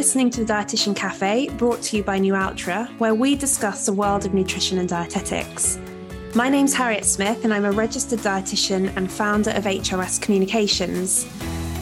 [0.00, 4.24] listening to the Dietitian Cafe, brought to you by Nualtra, where we discuss the world
[4.24, 5.78] of nutrition and dietetics.
[6.34, 11.26] My name's Harriet Smith, and I'm a registered dietitian and founder of HOS Communications.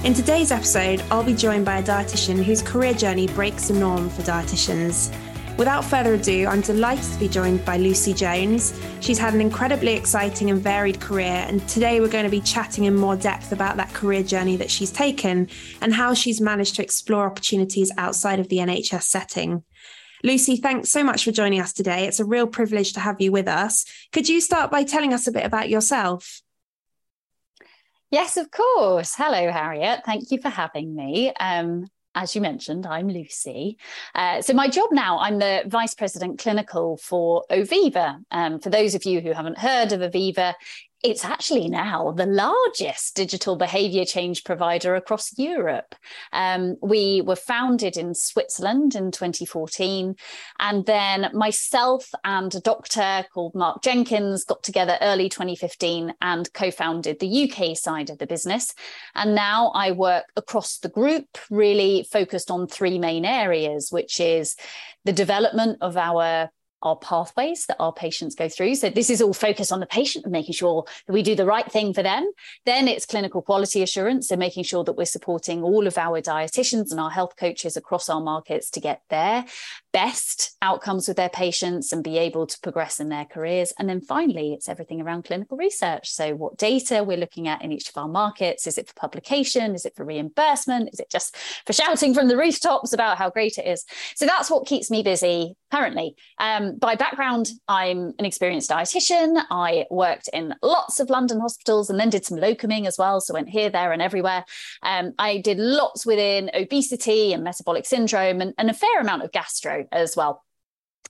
[0.03, 4.11] In today's episode, I'll be joined by a dietitian whose career journey breaks the norm
[4.11, 5.15] for dietitians.
[5.59, 8.81] Without further ado, I'm delighted to be joined by Lucy Jones.
[9.01, 12.85] She's had an incredibly exciting and varied career, and today we're going to be chatting
[12.85, 15.49] in more depth about that career journey that she's taken
[15.83, 19.65] and how she's managed to explore opportunities outside of the NHS setting.
[20.23, 22.07] Lucy, thanks so much for joining us today.
[22.07, 23.85] It's a real privilege to have you with us.
[24.13, 26.41] Could you start by telling us a bit about yourself?
[28.13, 29.13] Yes, of course.
[29.17, 30.03] Hello, Harriet.
[30.07, 31.33] Thank you for having me.
[31.41, 33.79] Um, as you mentioned, I'm Lucy.
[34.13, 38.19] Uh, so, my job now, I'm the Vice President Clinical for Oviva.
[38.33, 40.55] Um, for those of you who haven't heard of Oviva,
[41.05, 45.95] it's actually now the largest digital behavior change provider across Europe.
[46.33, 50.17] Um, we were founded in Switzerland in 2014.
[50.59, 56.73] And then myself and a doctor called Mark Jenkins got together early 2015 and co
[56.73, 58.75] founded the UK side of the business.
[59.15, 64.57] And now I work across the group, really focused on three main areas, which is
[65.05, 66.51] the development of our
[66.83, 68.77] our pathways that our patients go through.
[68.77, 71.47] So this is all focused on the patient and making sure that we do the
[71.47, 72.31] right thing for them.
[72.67, 76.91] Then it's clinical quality assurance, so making sure that we're supporting all of our dietitians
[76.91, 79.45] and our health coaches across our markets to get their
[79.93, 83.73] best outcomes with their patients and be able to progress in their careers.
[83.79, 86.11] And then finally, it's everything around clinical research.
[86.11, 88.67] So what data we're looking at in each of our markets.
[88.67, 89.75] Is it for publication?
[89.75, 90.91] Is it for reimbursement?
[90.93, 93.85] Is it just for shouting from the rooftops about how great it is?
[94.15, 96.17] So that's what keeps me busy currently.
[96.39, 99.43] Um, by background, I'm an experienced dietitian.
[99.51, 103.21] I worked in lots of London hospitals and then did some locuming as well.
[103.21, 104.45] So went here, there, and everywhere.
[104.83, 109.33] Um, I did lots within obesity and metabolic syndrome and, and a fair amount of
[109.33, 110.45] gastro as well.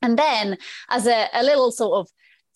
[0.02, 2.08] And then, as a, a little sort of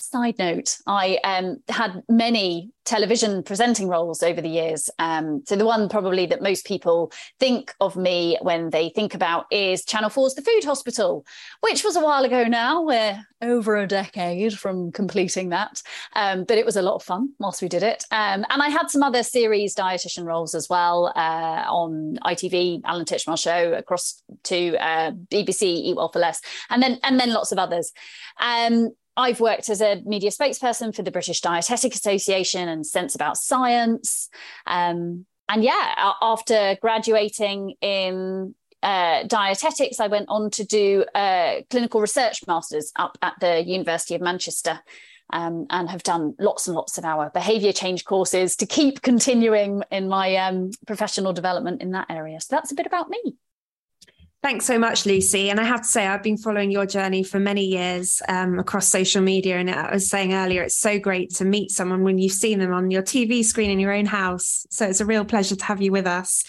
[0.03, 4.91] side note, I um, had many television presenting roles over the years.
[4.99, 9.47] Um, so the one probably that most people think of me when they think about
[9.51, 11.25] is Channel 4's The Food Hospital,
[11.61, 12.83] which was a while ago now.
[12.83, 15.83] We're over a decade from completing that.
[16.15, 18.05] Um, but it was a lot of fun whilst we did it.
[18.11, 23.05] Um, and I had some other series dietitian roles as well uh, on ITV, Alan
[23.05, 26.41] Titchmarsh show, across to uh, BBC, Eat Well for Less,
[26.71, 27.93] and then and then lots of others.
[28.41, 33.37] Um, I've worked as a media spokesperson for the British Dietetic Association and Sense About
[33.37, 34.28] Science.
[34.67, 42.01] Um, and yeah, after graduating in uh, dietetics, I went on to do a clinical
[42.01, 44.81] research masters up at the University of Manchester.
[45.34, 49.83] Um, and have done lots and lots of our behavior change courses to keep continuing
[49.91, 52.39] in my um, professional development in that area.
[52.39, 53.37] So that's a bit about me.
[54.42, 55.50] Thanks so much, Lucy.
[55.50, 58.88] And I have to say, I've been following your journey for many years um, across
[58.88, 59.58] social media.
[59.58, 62.72] And I was saying earlier, it's so great to meet someone when you've seen them
[62.72, 64.66] on your TV screen in your own house.
[64.69, 66.42] So it's a real pleasure to have you with us.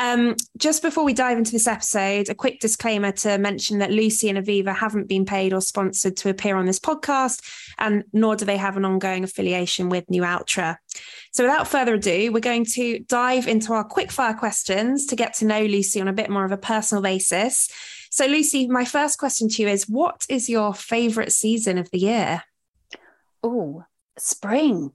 [0.00, 4.30] Um, just before we dive into this episode, a quick disclaimer to mention that Lucy
[4.30, 7.42] and Oviva haven't been paid or sponsored to appear on this podcast,
[7.76, 10.78] and nor do they have an ongoing affiliation with Nualtra.
[11.32, 15.44] So, without further ado, we're going to dive into our quickfire questions to get to
[15.44, 17.68] know Lucy on a bit more of a personal basis.
[18.10, 21.98] So, Lucy, my first question to you is What is your favourite season of the
[21.98, 22.44] year?
[23.42, 23.84] Oh,
[24.16, 24.92] spring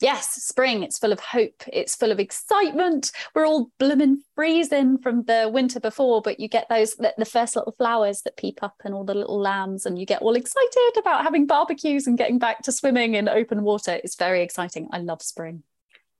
[0.00, 3.12] yes, spring, it's full of hope, it's full of excitement.
[3.34, 7.72] We're all blooming freezing from the winter before, but you get those the first little
[7.72, 11.22] flowers that peep up and all the little lambs, and you get all excited about
[11.22, 14.00] having barbecues and getting back to swimming in open water.
[14.02, 14.88] It's very exciting.
[14.92, 15.62] I love spring.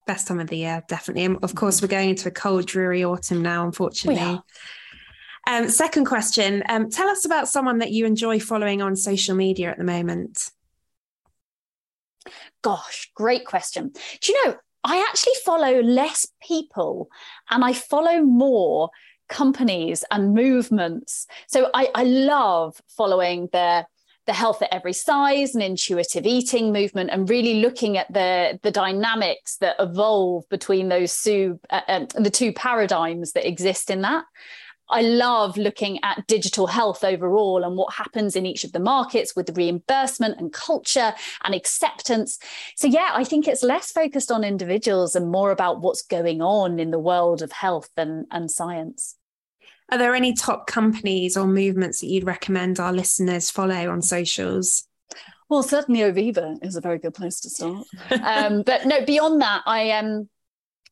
[0.06, 1.24] Best time of the year, definitely.
[1.24, 4.40] And of course, we're going into a cold, dreary autumn now, unfortunately.
[5.46, 9.70] Um, second question um, Tell us about someone that you enjoy following on social media
[9.70, 10.50] at the moment.
[12.62, 13.92] Gosh, great question.
[14.20, 17.08] Do you know, I actually follow less people
[17.50, 18.90] and I follow more
[19.28, 21.26] companies and movements.
[21.46, 23.86] So I, I love following the
[24.26, 28.70] the health at every size and intuitive eating movement and really looking at the the
[28.70, 34.24] dynamics that evolve between those two uh, um, the two paradigms that exist in that
[34.90, 39.34] I love looking at digital health overall and what happens in each of the markets
[39.34, 41.14] with the reimbursement and culture
[41.44, 42.38] and acceptance.
[42.76, 46.78] So, yeah, I think it's less focused on individuals and more about what's going on
[46.78, 49.16] in the world of health and, and science.
[49.90, 54.86] Are there any top companies or movements that you'd recommend our listeners follow on socials?
[55.48, 57.84] Well, certainly Oviva is a very good place to start.
[58.22, 60.06] um, but no, beyond that, I am.
[60.06, 60.28] Um,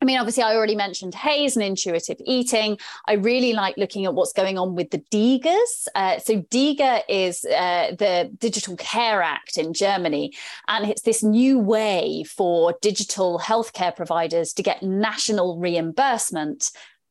[0.00, 2.79] I mean, obviously, I already mentioned HAES and intuitive eating.
[3.09, 5.89] I really like looking at what's going on with the DiGAs.
[5.95, 10.33] Uh, so, DiGA is uh, the Digital Care Act in Germany,
[10.69, 16.71] and it's this new way for digital healthcare providers to get national reimbursement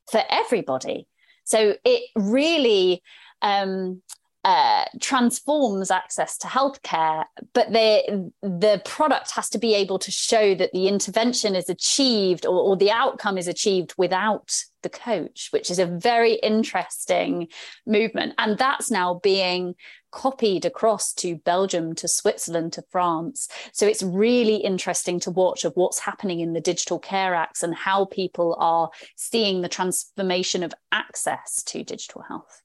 [0.09, 1.07] for everybody.
[1.43, 3.03] So, it really
[3.41, 4.01] um,
[4.47, 10.55] uh, transforms access to healthcare, but the the product has to be able to show
[10.55, 15.69] that the intervention is achieved or, or, the outcome is achieved without the coach, which
[15.69, 17.49] is a very interesting
[17.85, 19.75] movement, and that's now being
[20.13, 23.49] copied across to Belgium, to Switzerland, to France.
[23.73, 27.75] So it's really interesting to watch of what's happening in the digital care acts and
[27.75, 32.61] how people are seeing the transformation of access to digital health.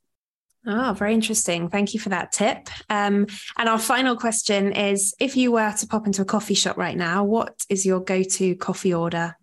[0.64, 1.68] Oh, very interesting.
[1.68, 2.68] Thank you for that tip.
[2.88, 3.26] Um,
[3.58, 6.96] and our final question is if you were to pop into a coffee shop right
[6.96, 9.36] now, what is your go to coffee order?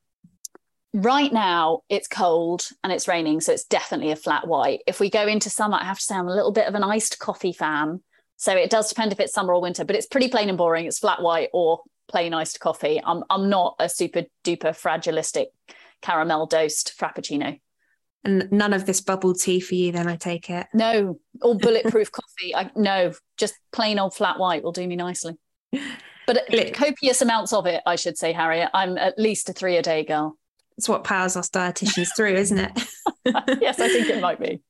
[0.94, 4.82] Right now, it's cold and it's raining, so it's definitely a flat white.
[4.88, 6.84] If we go into summer, I have to say I'm a little bit of an
[6.84, 8.02] iced coffee fan.
[8.38, 10.86] So it does depend if it's summer or winter, but it's pretty plain and boring.
[10.86, 13.02] It's flat white or plain iced coffee.
[13.04, 15.48] I'm, I'm not a super duper fragilistic
[16.02, 17.60] caramel dosed frappuccino.
[18.24, 20.68] And none of this bubble tea for you, then I take it.
[20.74, 22.54] No, or bulletproof coffee.
[22.56, 25.38] I no, just plain old flat white will do me nicely.
[26.28, 28.70] But copious amounts of it, I should say, Harriet.
[28.74, 30.38] I'm at least a three a day girl.
[30.78, 32.72] It's what powers us dietitians through, isn't it?
[33.62, 34.62] yes, I think it might be.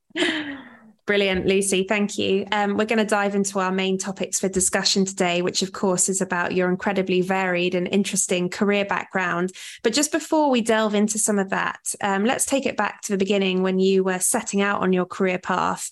[1.09, 1.85] Brilliant, Lucy.
[1.85, 2.45] Thank you.
[2.51, 6.07] Um, we're going to dive into our main topics for discussion today, which, of course,
[6.07, 9.51] is about your incredibly varied and interesting career background.
[9.81, 13.11] But just before we delve into some of that, um, let's take it back to
[13.11, 15.89] the beginning when you were setting out on your career path.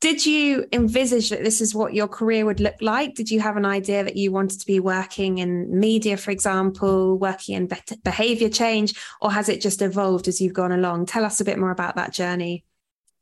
[0.00, 3.16] Did you envisage that this is what your career would look like?
[3.16, 7.18] Did you have an idea that you wanted to be working in media, for example,
[7.18, 7.68] working in
[8.02, 11.04] behavior change, or has it just evolved as you've gone along?
[11.04, 12.64] Tell us a bit more about that journey.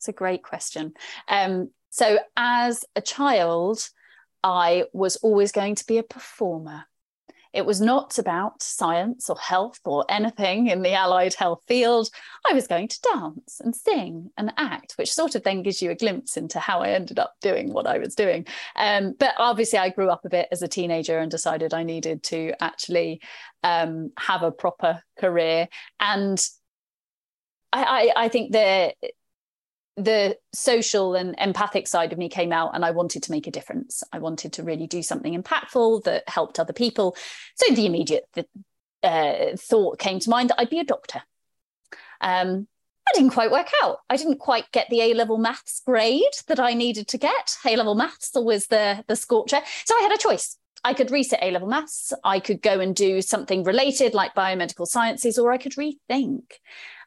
[0.03, 0.95] It's a great question.
[1.29, 3.89] Um, so, as a child,
[4.43, 6.87] I was always going to be a performer.
[7.53, 12.09] It was not about science or health or anything in the allied health field.
[12.51, 15.93] I was going to dance and sing and act, which sort of then gives you
[15.93, 18.45] a glimpse into how I ended up doing what I was doing.
[18.75, 22.25] Um, but obviously, I grew up a bit as a teenager and decided I needed
[22.25, 23.21] to actually
[23.63, 25.69] um, have a proper career.
[26.01, 26.45] And
[27.73, 27.85] I,
[28.17, 28.95] I, I think the
[29.97, 33.51] the social and empathic side of me came out and I wanted to make a
[33.51, 34.03] difference.
[34.13, 37.17] I wanted to really do something impactful that helped other people.
[37.57, 38.25] So the immediate
[39.03, 41.23] uh, thought came to mind that I'd be a doctor.
[42.21, 42.69] Um,
[43.07, 43.99] I didn't quite work out.
[44.09, 47.57] I didn't quite get the A level maths grade that I needed to get.
[47.67, 49.61] A level maths was the, the scorcher.
[49.85, 50.57] So I had a choice.
[50.85, 52.13] I could reset A level maths.
[52.25, 56.43] I could go and do something related like biomedical sciences, or I could rethink.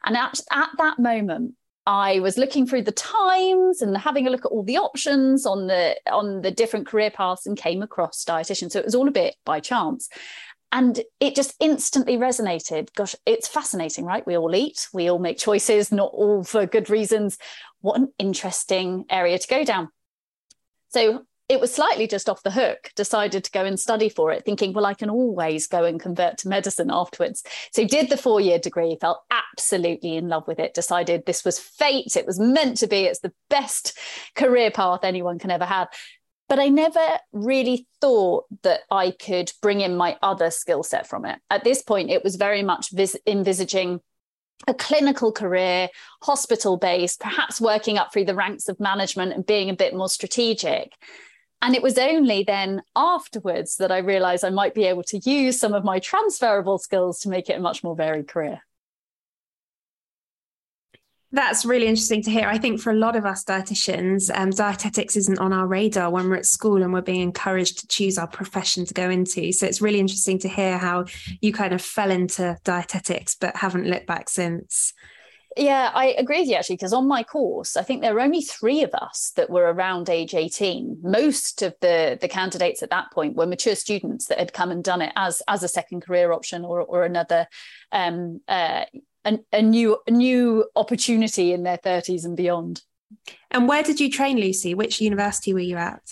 [0.04, 1.54] And at, at that moment,
[1.86, 5.68] I was looking through the times and having a look at all the options on
[5.68, 8.70] the on the different career paths and came across dietitian.
[8.70, 10.08] So it was all a bit by chance.
[10.72, 12.92] And it just instantly resonated.
[12.94, 14.26] Gosh, it's fascinating, right?
[14.26, 17.38] We all eat, we all make choices, not all for good reasons.
[17.80, 19.90] What an interesting area to go down.
[20.88, 24.44] So it was slightly just off the hook, decided to go and study for it,
[24.44, 27.44] thinking, well, I can always go and convert to medicine afterwards.
[27.72, 31.58] So did the four year degree, felt absolutely in love with it, decided this was
[31.58, 33.96] fate, it was meant to be, it's the best
[34.34, 35.88] career path anyone can ever have.
[36.48, 41.24] But I never really thought that I could bring in my other skill set from
[41.24, 41.38] it.
[41.50, 44.00] At this point, it was very much vis- envisaging
[44.66, 45.88] a clinical career,
[46.22, 50.08] hospital based, perhaps working up through the ranks of management and being a bit more
[50.08, 50.92] strategic.
[51.62, 55.58] And it was only then afterwards that I realized I might be able to use
[55.58, 58.60] some of my transferable skills to make it a much more varied career.
[61.32, 62.48] That's really interesting to hear.
[62.48, 66.30] I think for a lot of us dietitians, um, dietetics isn't on our radar when
[66.30, 69.52] we're at school and we're being encouraged to choose our profession to go into.
[69.52, 71.06] So it's really interesting to hear how
[71.40, 74.94] you kind of fell into dietetics but haven't looked back since.
[75.56, 78.42] Yeah, I agree with you actually, because on my course, I think there were only
[78.42, 80.98] three of us that were around age 18.
[81.02, 84.84] Most of the, the candidates at that point were mature students that had come and
[84.84, 87.46] done it as, as a second career option or, or another
[87.90, 88.84] um, uh,
[89.24, 92.82] a, a new a new opportunity in their 30s and beyond.
[93.50, 94.74] And where did you train, Lucy?
[94.74, 96.02] Which university were you at?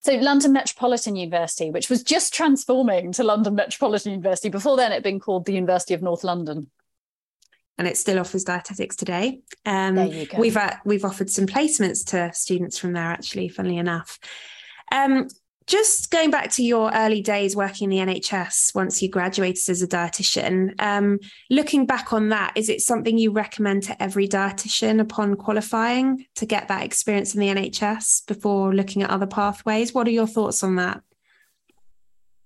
[0.00, 4.48] So London Metropolitan University, which was just transforming to London Metropolitan University.
[4.48, 6.68] Before then, it had been called the University of North London
[7.78, 9.40] and it still offers dietetics today.
[9.64, 10.38] Um, there you go.
[10.38, 14.18] We've uh, we've offered some placements to students from there actually, funnily enough.
[14.90, 15.28] Um,
[15.68, 19.82] just going back to your early days working in the NHS once you graduated as
[19.82, 21.18] a dietitian, um,
[21.50, 26.46] looking back on that, is it something you recommend to every dietitian upon qualifying to
[26.46, 29.92] get that experience in the NHS before looking at other pathways?
[29.92, 31.02] What are your thoughts on that?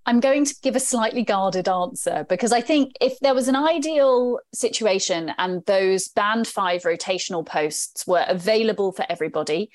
[0.04, 3.56] I'm going to give a slightly guarded answer because I think if there was an
[3.56, 9.70] ideal situation and those band five rotational posts were available for everybody,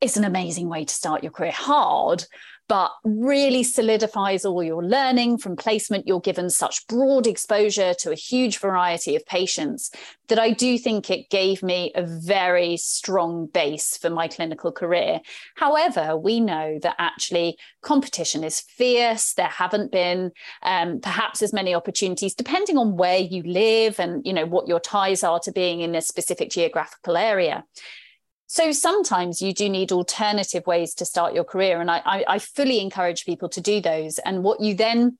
[0.00, 1.52] it's an amazing way to start your career.
[1.52, 2.24] Hard
[2.68, 6.06] but really solidifies all your learning from placement.
[6.06, 9.90] You're given such broad exposure to a huge variety of patients
[10.28, 15.20] that I do think it gave me a very strong base for my clinical career.
[15.56, 19.34] However, we know that actually competition is fierce.
[19.34, 24.32] There haven't been um, perhaps as many opportunities, depending on where you live and you
[24.32, 27.64] know what your ties are to being in a specific geographical area.
[28.52, 31.80] So sometimes you do need alternative ways to start your career.
[31.80, 34.18] And I, I, I fully encourage people to do those.
[34.18, 35.16] And what you then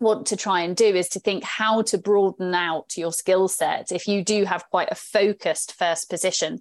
[0.00, 3.92] want to try and do is to think how to broaden out your skill set
[3.92, 6.60] if you do have quite a focused first position.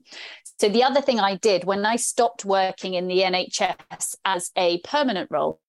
[0.59, 4.81] So, the other thing I did when I stopped working in the NHS as a
[4.81, 5.60] permanent role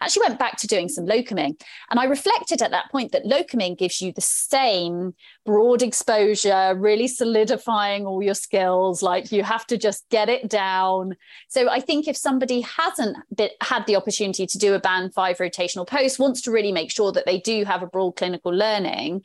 [0.00, 1.60] actually went back to doing some locuming.
[1.90, 5.14] And I reflected at that point that locuming gives you the same
[5.44, 9.02] broad exposure, really solidifying all your skills.
[9.02, 11.16] Like you have to just get it down.
[11.48, 15.38] So I think if somebody hasn't been, had the opportunity to do a band five
[15.38, 19.22] rotational post, wants to really make sure that they do have a broad clinical learning,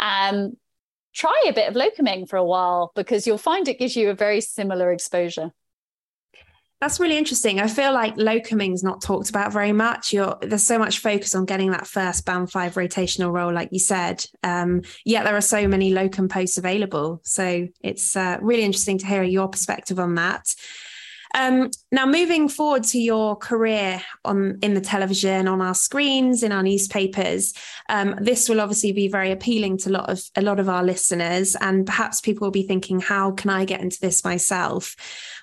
[0.00, 0.56] um,
[1.14, 4.14] try a bit of locuming for a while because you'll find it gives you a
[4.14, 5.50] very similar exposure.
[6.86, 7.58] That's really interesting.
[7.58, 10.12] I feel like locuming's not talked about very much.
[10.12, 13.80] You're, there's so much focus on getting that first band five rotational role, like you
[13.80, 14.24] said.
[14.44, 17.20] Um, yet there are so many locum posts available.
[17.24, 20.46] So it's uh, really interesting to hear your perspective on that.
[21.36, 26.50] Um, now, moving forward to your career on in the television, on our screens, in
[26.50, 27.52] our newspapers,
[27.90, 30.82] um, this will obviously be very appealing to a lot of a lot of our
[30.82, 34.96] listeners, and perhaps people will be thinking, "How can I get into this myself?"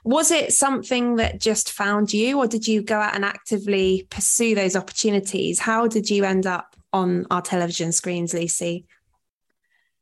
[0.03, 4.55] Was it something that just found you, or did you go out and actively pursue
[4.55, 5.59] those opportunities?
[5.59, 8.87] How did you end up on our television screens, Lucy?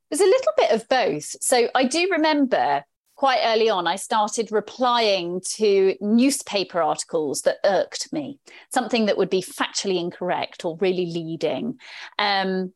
[0.10, 1.36] There's a little bit of both.
[1.42, 2.86] So I do remember
[3.22, 8.40] quite early on, I started replying to newspaper articles that irked me,
[8.74, 11.80] something that would be factually incorrect or really leading.
[12.18, 12.74] Um,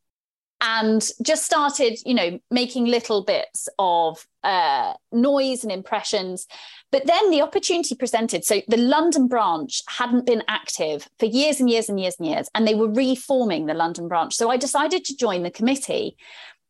[0.62, 6.46] and just started, you know, making little bits of uh, noise and impressions.
[6.92, 8.46] But then the opportunity presented.
[8.46, 12.48] So the London branch hadn't been active for years and years and years and years,
[12.54, 14.36] and they were reforming the London branch.
[14.36, 16.18] So I decided to join the committee.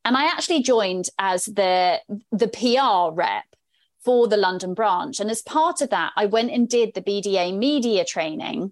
[0.05, 1.99] And I actually joined as the,
[2.31, 3.43] the PR rep
[4.05, 5.19] for the London branch.
[5.19, 8.71] And as part of that, I went and did the BDA media training.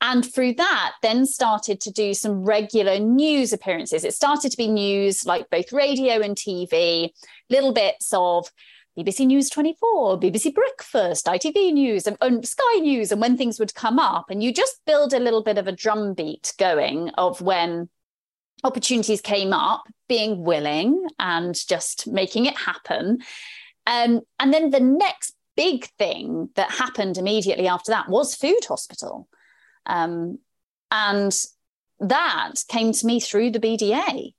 [0.00, 4.04] And through that, then started to do some regular news appearances.
[4.04, 7.10] It started to be news like both radio and TV,
[7.48, 8.50] little bits of
[8.98, 13.74] BBC News 24, BBC Breakfast, ITV News, and, and, Sky News, and when things would
[13.74, 14.30] come up.
[14.30, 17.88] And you just build a little bit of a drumbeat going of when
[18.64, 23.18] opportunities came up, being willing and just making it happen.
[23.86, 29.28] Um, and then the next big thing that happened immediately after that was Food Hospital.
[29.86, 30.38] Um,
[30.90, 31.32] and
[32.00, 34.32] that came to me through the BDA.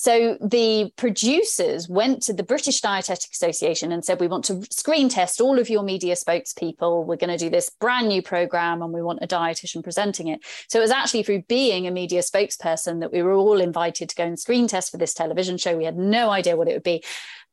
[0.00, 5.08] So the producers went to the British Dietetic Association and said, We want to screen
[5.08, 7.04] test all of your media spokespeople.
[7.04, 10.38] We're going to do this brand new program and we want a dietitian presenting it.
[10.68, 14.14] So it was actually through being a media spokesperson that we were all invited to
[14.14, 15.76] go and screen test for this television show.
[15.76, 17.02] We had no idea what it would be.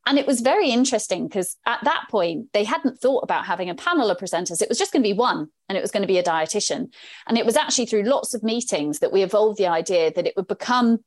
[0.08, 3.76] And it was very interesting because at that point, they hadn't thought about having a
[3.76, 4.62] panel of presenters.
[4.62, 6.94] It was just going to be one, and it was going to be a dietitian.
[7.28, 10.36] And it was actually through lots of meetings that we evolved the idea that it
[10.36, 11.00] would become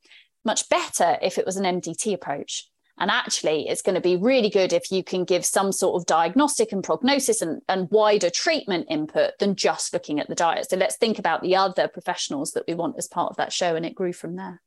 [0.44, 2.68] much better if it was an MDT approach.
[3.00, 6.06] And actually, it's going to be really good if you can give some sort of
[6.06, 10.68] diagnostic and prognosis and, and wider treatment input than just looking at the diet.
[10.68, 13.76] So let's think about the other professionals that we want as part of that show.
[13.76, 14.60] And it grew from there.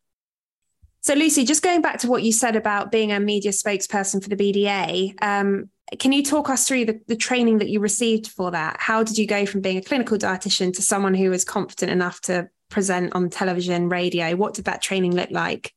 [1.04, 4.30] So, Lucy, just going back to what you said about being a media spokesperson for
[4.30, 8.52] the BDA, um, can you talk us through the, the, training that you received for
[8.52, 8.78] that?
[8.80, 12.22] How did you go from being a clinical dietitian to someone who was confident enough
[12.22, 14.36] to present on television, radio?
[14.36, 15.74] What did that training look like?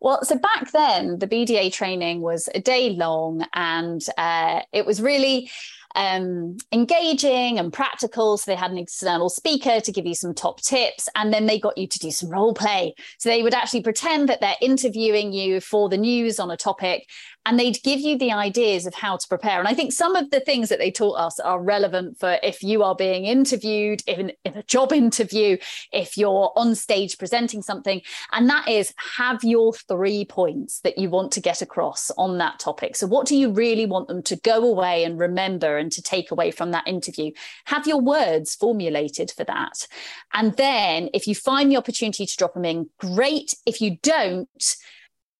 [0.00, 5.00] Well, so back then, the BDA training was a day long, and uh, it was
[5.00, 5.50] really
[5.94, 8.36] um, engaging and practical.
[8.36, 11.58] So they had an external speaker to give you some top tips, and then they
[11.58, 12.94] got you to do some role play.
[13.18, 17.08] So they would actually pretend that they're interviewing you for the news on a topic,
[17.46, 19.58] and they'd give you the ideas of how to prepare.
[19.58, 22.62] And I think some of the things that they taught us are relevant for if
[22.62, 25.58] you are being interviewed in, in a job interview,
[25.92, 28.00] if you're on stage presenting something.
[28.32, 32.58] And that is have your three points that you want to get across on that
[32.58, 32.96] topic.
[32.96, 36.30] So, what do you really want them to go away and remember and to take
[36.30, 37.32] away from that interview?
[37.66, 39.86] Have your words formulated for that.
[40.32, 43.54] And then, if you find the opportunity to drop them in, great.
[43.66, 44.76] If you don't,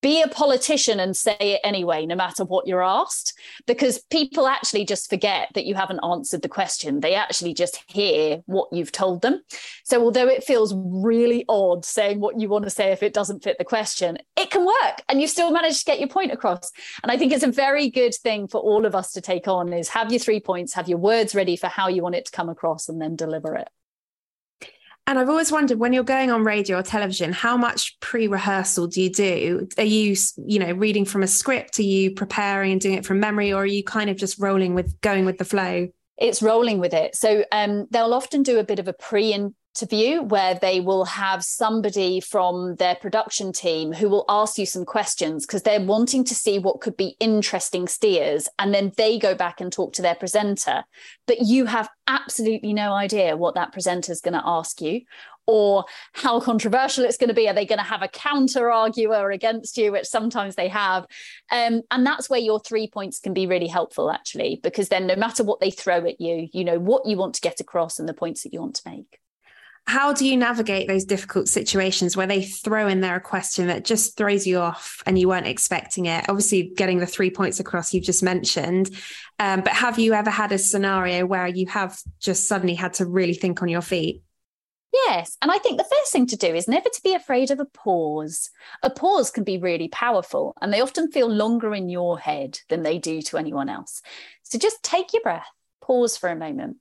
[0.05, 3.33] be a politician and say it anyway, no matter what you're asked,
[3.67, 7.01] because people actually just forget that you haven't answered the question.
[7.01, 9.43] They actually just hear what you've told them.
[9.83, 13.43] So, although it feels really odd saying what you want to say if it doesn't
[13.43, 16.71] fit the question, it can work and you still manage to get your point across.
[17.03, 19.73] And I think it's a very good thing for all of us to take on
[19.73, 22.33] is have your three points, have your words ready for how you want it to
[22.33, 23.71] come across, and then deliver it.
[25.07, 29.03] And I've always wondered when you're going on radio or television, how much pre-rehearsal do
[29.03, 29.69] you do?
[29.77, 31.79] Are you, you know, reading from a script?
[31.79, 34.75] Are you preparing and doing it from memory, or are you kind of just rolling
[34.75, 35.89] with going with the flow?
[36.17, 37.17] It's rolling with it.
[37.17, 39.33] So um, they'll often do a bit of a pre
[39.75, 44.85] interview where they will have somebody from their production team who will ask you some
[44.85, 49.35] questions because they're wanting to see what could be interesting steers and then they go
[49.35, 50.85] back and talk to their presenter
[51.27, 55.01] but you have absolutely no idea what that presenter is going to ask you
[55.47, 57.47] or how controversial it's going to be.
[57.47, 61.05] Are they going to have a counter arguer against you, which sometimes they have?
[61.53, 65.17] Um, and that's where your three points can be really helpful, actually, because then no
[65.17, 68.09] matter what they throw at you, you know what you want to get across and
[68.09, 69.21] the points that you want to make
[69.87, 73.85] how do you navigate those difficult situations where they throw in there a question that
[73.85, 77.93] just throws you off and you weren't expecting it obviously getting the three points across
[77.93, 78.91] you've just mentioned
[79.39, 83.07] um, but have you ever had a scenario where you have just suddenly had to
[83.07, 84.23] really think on your feet
[85.09, 85.37] Yes.
[85.43, 87.65] And I think the first thing to do is never to be afraid of a
[87.65, 88.51] pause.
[88.81, 92.85] A pause can be really powerful and they often feel longer in your head than
[92.85, 94.03] they do to anyone else.
[94.45, 95.49] So just take your breath,
[95.83, 96.77] pause for a moment,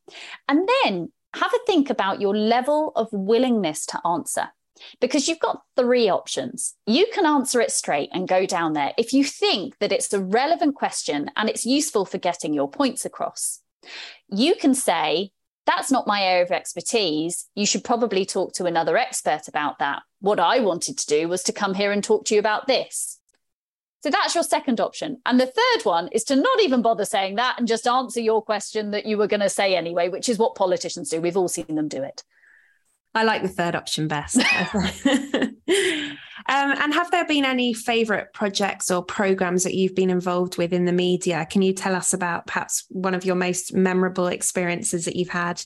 [0.48, 4.50] and then have a think about your level of willingness to answer
[5.00, 6.76] because you've got three options.
[6.86, 10.24] You can answer it straight and go down there if you think that it's a
[10.24, 13.62] relevant question and it's useful for getting your points across.
[14.30, 15.32] You can say,
[15.66, 17.48] that's not my area of expertise.
[17.56, 20.04] You should probably talk to another expert about that.
[20.20, 23.20] What I wanted to do was to come here and talk to you about this.
[24.04, 25.22] So that's your second option.
[25.26, 28.42] And the third one is to not even bother saying that and just answer your
[28.42, 31.22] question that you were going to say anyway, which is what politicians do.
[31.22, 32.22] We've all seen them do it.
[33.16, 34.38] I like the third option best.
[35.06, 35.56] um,
[36.48, 40.84] and have there been any favourite projects or programs that you've been involved with in
[40.84, 41.48] the media?
[41.50, 45.64] Can you tell us about perhaps one of your most memorable experiences that you've had?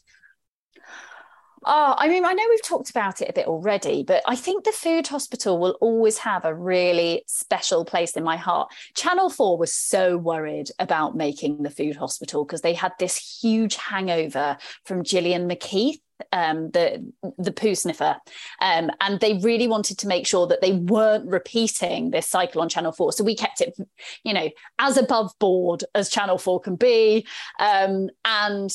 [1.69, 4.63] Oh, I mean, I know we've talked about it a bit already, but I think
[4.63, 8.71] the food hospital will always have a really special place in my heart.
[8.95, 13.75] Channel 4 was so worried about making the food hospital because they had this huge
[13.75, 15.99] hangover from Gillian McKeith
[16.31, 18.15] um, the the poo sniffer,
[18.59, 22.69] um, and they really wanted to make sure that they weren't repeating this cycle on
[22.69, 23.13] Channel Four.
[23.13, 23.77] So we kept it,
[24.23, 24.49] you know,
[24.79, 27.27] as above board as Channel Four can be,
[27.59, 28.73] um, and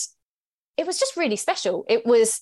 [0.77, 1.85] it was just really special.
[1.89, 2.41] It was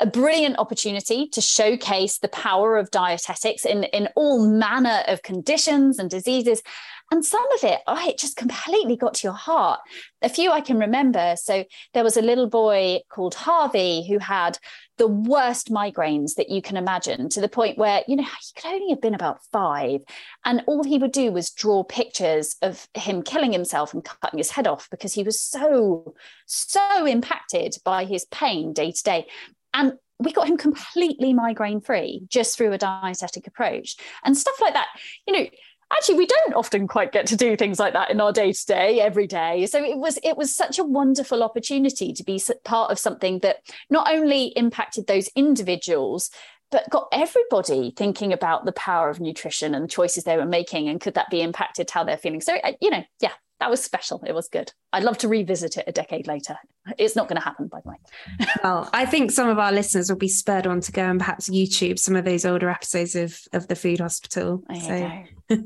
[0.00, 5.98] a brilliant opportunity to showcase the power of dietetics in, in all manner of conditions
[5.98, 6.62] and diseases.
[7.10, 9.80] And some of it, oh, it just completely got to your heart.
[10.20, 11.36] A few I can remember.
[11.36, 14.58] So there was a little boy called Harvey who had
[14.98, 18.68] the worst migraines that you can imagine to the point where, you know, he could
[18.68, 20.00] only have been about five.
[20.44, 24.50] And all he would do was draw pictures of him killing himself and cutting his
[24.50, 26.14] head off because he was so,
[26.46, 29.26] so impacted by his pain day to day.
[29.74, 34.74] And we got him completely migraine free just through a dietetic approach and stuff like
[34.74, 34.88] that.
[35.26, 35.46] You know,
[35.92, 38.66] actually we don't often quite get to do things like that in our day to
[38.66, 39.66] day every day.
[39.66, 43.58] So it was it was such a wonderful opportunity to be part of something that
[43.90, 46.30] not only impacted those individuals
[46.70, 50.86] but got everybody thinking about the power of nutrition and the choices they were making
[50.86, 52.40] and could that be impacted how they're feeling.
[52.40, 54.22] So uh, you know yeah that was special.
[54.26, 54.72] It was good.
[54.92, 56.56] I'd love to revisit it a decade later.
[56.96, 58.46] It's not going to happen, by the way.
[58.62, 61.50] well, I think some of our listeners will be spurred on to go and perhaps
[61.50, 64.62] YouTube some of those older episodes of of the Food Hospital.
[64.80, 65.22] So,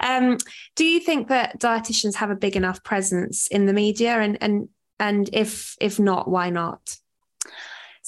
[0.00, 0.38] um,
[0.74, 4.68] do you think that dietitians have a big enough presence in the media, and and
[4.98, 6.96] and if if not, why not?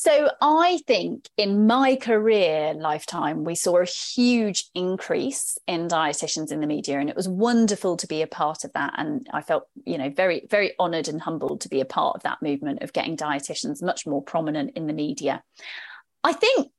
[0.03, 6.61] So I think in my career lifetime, we saw a huge increase in dietitians in
[6.61, 8.95] the media, and it was wonderful to be a part of that.
[8.97, 12.23] And I felt, you know, very, very honoured and humbled to be a part of
[12.23, 15.43] that movement of getting dietitians much more prominent in the media.
[16.25, 16.71] I think,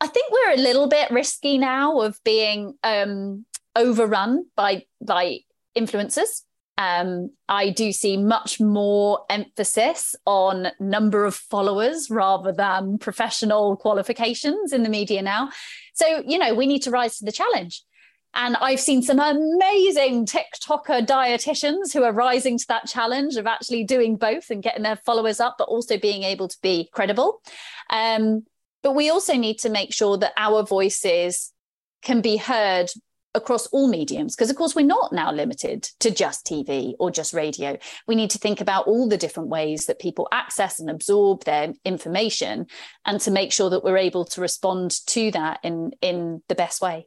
[0.00, 3.44] I think we're a little bit risky now of being um,
[3.76, 5.40] overrun by by
[5.76, 6.44] influencers.
[6.78, 14.72] Um, I do see much more emphasis on number of followers rather than professional qualifications
[14.72, 15.50] in the media now.
[15.94, 17.82] So, you know, we need to rise to the challenge.
[18.32, 23.82] And I've seen some amazing TikToker dietitians who are rising to that challenge of actually
[23.82, 27.42] doing both and getting their followers up, but also being able to be credible.
[27.90, 28.44] Um,
[28.84, 31.52] but we also need to make sure that our voices
[32.02, 32.88] can be heard
[33.38, 37.32] across all mediums because of course we're not now limited to just tv or just
[37.32, 41.44] radio we need to think about all the different ways that people access and absorb
[41.44, 42.66] their information
[43.06, 46.82] and to make sure that we're able to respond to that in in the best
[46.82, 47.06] way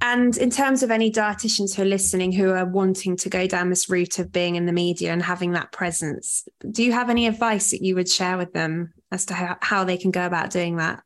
[0.00, 3.70] and in terms of any dietitians who are listening who are wanting to go down
[3.70, 7.26] this route of being in the media and having that presence, do you have any
[7.26, 10.50] advice that you would share with them as to how, how they can go about
[10.50, 11.02] doing that?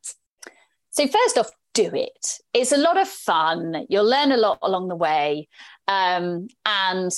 [0.90, 2.38] So, first off, do it.
[2.52, 3.86] It's a lot of fun.
[3.88, 5.48] You'll learn a lot along the way.
[5.88, 7.12] Um, and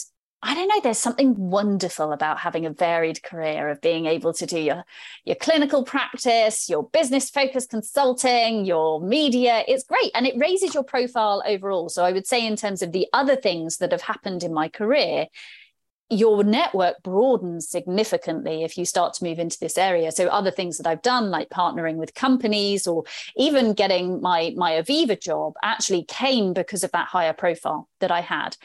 [0.47, 4.45] I don't know, there's something wonderful about having a varied career of being able to
[4.45, 4.85] do your,
[5.25, 9.65] your clinical practice, your business focused consulting, your media.
[9.67, 10.11] It's great.
[10.15, 11.89] And it raises your profile overall.
[11.89, 14.69] So I would say, in terms of the other things that have happened in my
[14.69, 15.29] career,
[16.11, 20.13] your network broadens significantly if you start to move into this area.
[20.13, 23.05] So other things that I've done, like partnering with companies or
[23.37, 28.21] even getting my my Oviva job, actually came because of that higher profile that I
[28.21, 28.57] had.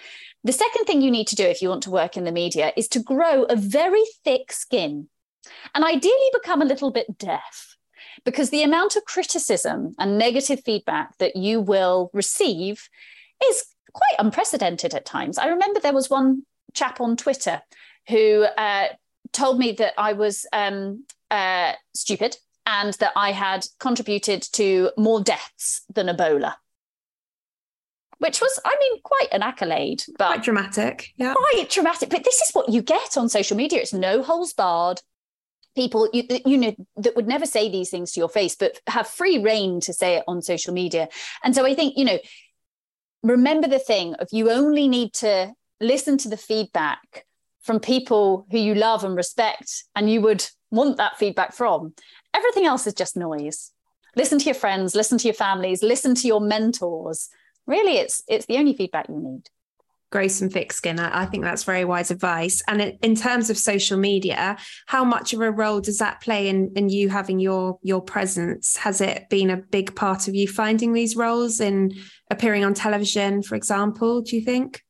[0.43, 2.71] The second thing you need to do if you want to work in the media
[2.75, 5.08] is to grow a very thick skin
[5.73, 7.75] and ideally become a little bit deaf
[8.25, 12.89] because the amount of criticism and negative feedback that you will receive
[13.43, 15.38] is quite unprecedented at times.
[15.38, 17.62] I remember there was one chap on Twitter
[18.08, 18.88] who uh,
[19.32, 25.21] told me that I was um, uh, stupid and that I had contributed to more
[25.21, 26.55] deaths than Ebola.
[28.19, 31.13] Which was, I mean, quite an accolade, but quite dramatic.
[31.15, 32.10] Yeah, quite dramatic.
[32.10, 33.79] But this is what you get on social media.
[33.79, 35.01] It's no holes barred.
[35.73, 39.08] People, you, you know, that would never say these things to your face, but have
[39.08, 41.08] free reign to say it on social media.
[41.43, 42.19] And so I think, you know,
[43.23, 47.26] remember the thing of you only need to listen to the feedback
[47.62, 51.94] from people who you love and respect and you would want that feedback from.
[52.34, 53.72] Everything else is just noise.
[54.15, 57.30] Listen to your friends, listen to your families, listen to your mentors.
[57.68, 59.44] Really, it's it's the only feedback you need.
[60.12, 61.00] Grow some thick skin.
[61.00, 62.63] I, I think that's very wise advice.
[62.68, 66.72] And in terms of social media, how much of a role does that play in,
[66.76, 68.76] in you having your your presence?
[68.78, 71.94] Has it been a big part of you finding these roles in
[72.32, 74.22] appearing on television, for example?
[74.22, 74.82] Do you think?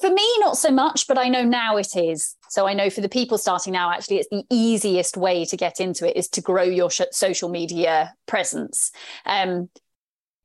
[0.00, 2.36] For me, not so much, but I know now it is.
[2.48, 5.80] So I know for the people starting now, actually, it's the easiest way to get
[5.80, 8.90] into it is to grow your sh- social media presence.
[9.24, 9.68] Um,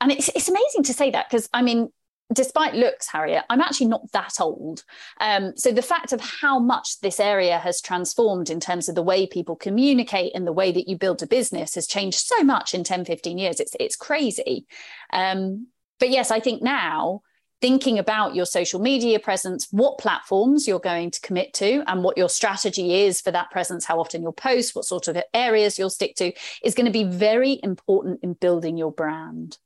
[0.01, 1.89] and it's, it's amazing to say that because I mean,
[2.33, 4.83] despite looks, Harriet, I'm actually not that old.
[5.19, 9.01] Um, so the fact of how much this area has transformed in terms of the
[9.03, 12.73] way people communicate and the way that you build a business has changed so much
[12.73, 13.59] in 10, 15 years.
[13.59, 14.67] It's, it's crazy.
[15.11, 15.67] Um,
[15.99, 17.23] but yes, I think now
[17.61, 22.17] thinking about your social media presence, what platforms you're going to commit to, and what
[22.17, 25.89] your strategy is for that presence, how often you'll post, what sort of areas you'll
[25.89, 26.31] stick to,
[26.63, 29.57] is going to be very important in building your brand.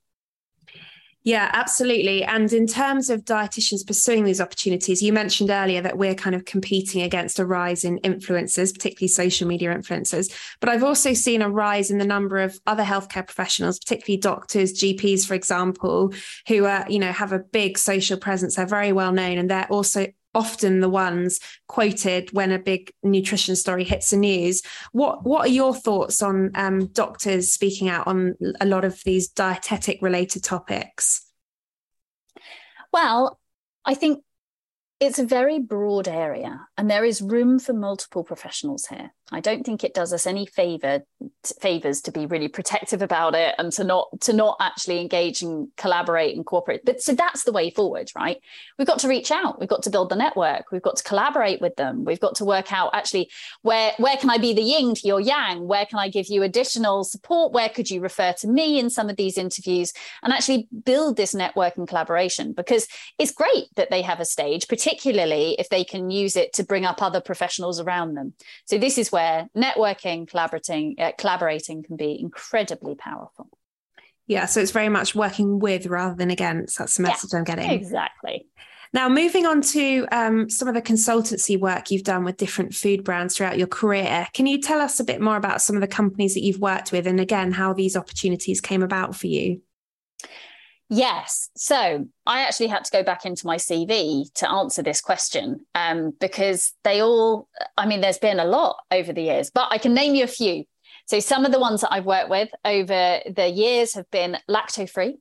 [1.25, 2.21] Yeah, absolutely.
[2.25, 6.43] And in terms of dietitians pursuing these opportunities, you mentioned earlier that we're kind of
[6.43, 10.33] competing against a rise in influencers, particularly social media influencers.
[10.59, 14.73] But I've also seen a rise in the number of other healthcare professionals, particularly doctors,
[14.73, 16.13] GPs, for example,
[16.49, 18.57] who are, you know, have a big social presence.
[18.57, 23.55] They're very well known and they're also often the ones quoted when a big nutrition
[23.55, 24.61] story hits the news.
[24.91, 29.29] What what are your thoughts on um, doctors speaking out on a lot of these
[29.29, 31.25] dietetic related topics?
[32.91, 33.39] Well,
[33.85, 34.23] I think
[34.99, 39.13] it's a very broad area and there is room for multiple professionals here.
[39.33, 41.03] I don't think it does us any favor
[41.59, 45.69] favors to be really protective about it and to not to not actually engage and
[45.77, 46.85] collaborate and cooperate.
[46.85, 48.37] But so that's the way forward, right?
[48.77, 49.59] We've got to reach out.
[49.59, 50.71] We've got to build the network.
[50.71, 52.05] We've got to collaborate with them.
[52.05, 53.29] We've got to work out actually
[53.61, 55.67] where where can I be the yin to your yang?
[55.67, 57.53] Where can I give you additional support?
[57.53, 61.33] Where could you refer to me in some of these interviews and actually build this
[61.33, 62.53] network and collaboration?
[62.53, 66.63] Because it's great that they have a stage, particularly if they can use it to
[66.63, 68.33] bring up other professionals around them.
[68.65, 73.49] So this is where where networking, collaborating, uh, collaborating can be incredibly powerful.
[74.27, 76.77] Yeah, so it's very much working with rather than against.
[76.77, 77.69] That's the message yeah, I'm getting.
[77.69, 78.47] Exactly.
[78.93, 83.03] Now, moving on to um, some of the consultancy work you've done with different food
[83.03, 85.87] brands throughout your career, can you tell us a bit more about some of the
[85.87, 89.61] companies that you've worked with and again, how these opportunities came about for you?
[90.89, 91.49] Yes.
[91.55, 96.13] So I actually had to go back into my CV to answer this question um,
[96.19, 99.93] because they all, I mean, there's been a lot over the years, but I can
[99.93, 100.65] name you a few.
[101.05, 105.15] So some of the ones that I've worked with over the years have been Lactofree,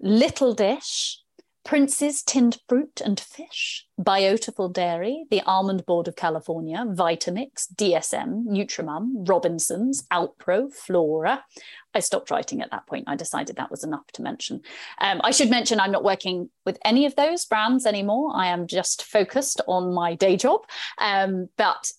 [0.00, 1.20] Little Dish,
[1.64, 9.26] Prince's Tinned Fruit and Fish, Biotiful Dairy, the Almond Board of California, Vitamix, DSM, Nutrimum,
[9.26, 11.42] Robinsons, Alpro, Flora.
[11.94, 13.04] I stopped writing at that point.
[13.06, 14.60] I decided that was enough to mention.
[15.00, 18.32] Um, I should mention I'm not working with any of those brands anymore.
[18.34, 20.60] I am just focused on my day job.
[20.98, 21.90] Um, but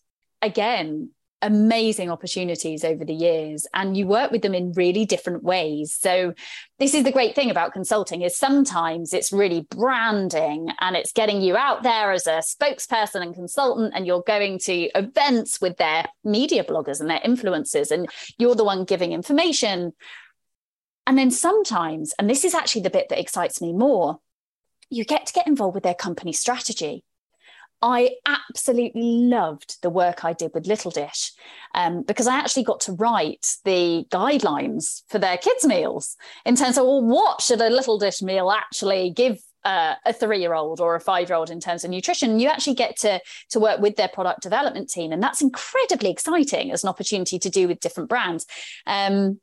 [0.43, 1.09] again,
[1.45, 5.93] amazing opportunities over the years and you work with them in really different ways.
[5.93, 6.33] So
[6.79, 11.41] this is the great thing about consulting is sometimes it's really branding and it's getting
[11.41, 16.05] you out there as a spokesperson and consultant and you're going to events with their
[16.23, 19.93] media bloggers and their influencers and you're the one giving information.
[21.05, 24.19] And then sometimes and this is actually the bit that excites me more
[24.89, 27.03] you get to get involved with their company strategy
[27.81, 31.31] I absolutely loved the work I did with Little Dish
[31.73, 36.77] um, because I actually got to write the guidelines for their kids' meals in terms
[36.77, 40.99] of, well, what should a Little Dish meal actually give uh, a three-year-old or a
[41.01, 42.39] five-year-old in terms of nutrition.
[42.39, 46.71] You actually get to to work with their product development team, and that's incredibly exciting
[46.71, 48.45] as an opportunity to do with different brands.
[48.85, 49.39] Um,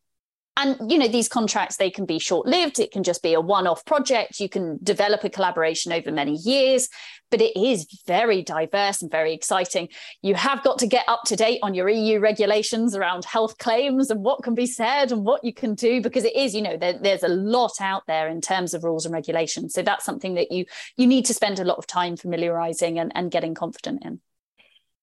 [0.57, 3.41] and you know these contracts they can be short lived it can just be a
[3.41, 4.41] one off project.
[4.41, 6.89] You can develop a collaboration over many years
[7.31, 9.89] but it is very diverse and very exciting.
[10.21, 14.11] You have got to get up to date on your eu regulations around health claims
[14.11, 16.77] and what can be said and what you can do because it is you know
[16.77, 19.73] there, there's a lot out there in terms of rules and regulations.
[19.73, 23.11] So that's something that you you need to spend a lot of time familiarizing and,
[23.15, 24.21] and getting confident in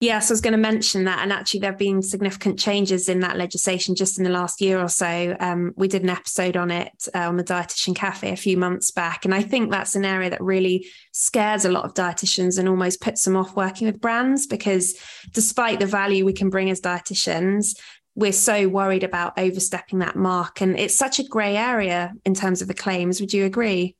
[0.00, 1.18] Yes, I was going to mention that.
[1.18, 4.80] And actually, there have been significant changes in that legislation just in the last year
[4.80, 5.36] or so.
[5.38, 8.90] Um, we did an episode on it uh, on the Dietitian Cafe a few months
[8.90, 9.26] back.
[9.26, 13.02] And I think that's an area that really scares a lot of dietitians and almost
[13.02, 14.98] puts them off working with brands because
[15.32, 17.78] despite the value we can bring as dietitians,
[18.14, 20.62] we're so worried about overstepping that mark.
[20.62, 23.20] And it's such a grey area in terms of the claims.
[23.20, 23.96] Would you agree?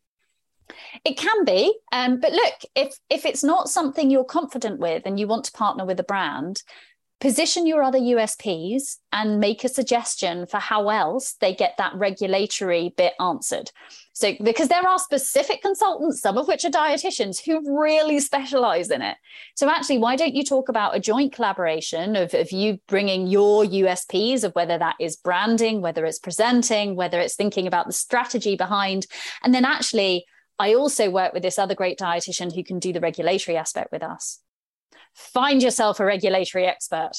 [1.04, 5.18] It can be, um, but look, if if it's not something you're confident with and
[5.18, 6.62] you want to partner with a brand,
[7.20, 12.94] position your other USPs and make a suggestion for how else they get that regulatory
[12.96, 13.70] bit answered.
[14.14, 19.02] So, because there are specific consultants, some of which are dietitians, who really specialize in
[19.02, 19.16] it.
[19.54, 23.64] So, actually, why don't you talk about a joint collaboration of, of you bringing your
[23.64, 28.56] USPs of whether that is branding, whether it's presenting, whether it's thinking about the strategy
[28.56, 29.06] behind,
[29.42, 30.24] and then actually
[30.60, 34.02] I also work with this other great dietitian who can do the regulatory aspect with
[34.02, 34.40] us.
[35.14, 37.12] Find yourself a regulatory expert.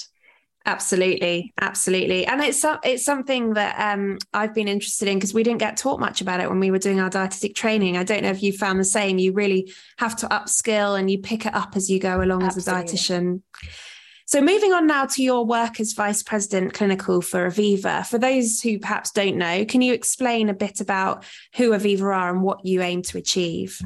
[0.64, 5.60] Absolutely, absolutely, and it's it's something that um, I've been interested in because we didn't
[5.60, 7.98] get taught much about it when we were doing our dietetic training.
[7.98, 9.18] I don't know if you found the same.
[9.18, 12.84] You really have to upskill and you pick it up as you go along absolutely.
[12.84, 13.42] as a dietitian.
[14.32, 18.08] So, moving on now to your work as Vice President Clinical for Oviva.
[18.08, 21.26] For those who perhaps don't know, can you explain a bit about
[21.58, 23.82] who Oviva are and what you aim to achieve?